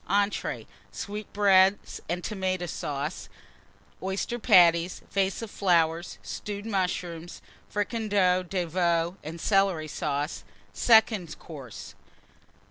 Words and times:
Entrées 0.09 0.65
Sweetbreads 0.91 2.01
and 2.09 2.23
Tomata 2.23 2.67
Sauce. 2.67 3.29
Oyster 4.01 4.39
Patties. 4.39 5.03
Vase 5.11 5.43
of 5.43 5.51
Stewed 6.23 6.65
Mushrooms. 6.65 7.39
Flowers. 7.69 7.71
Fricandeau 7.71 8.41
de 8.41 8.65
Veau 8.65 9.17
and 9.23 9.39
Celery 9.39 9.87
Sauce. 9.87 10.43
_Second 10.73 11.37
Course. 11.37 11.93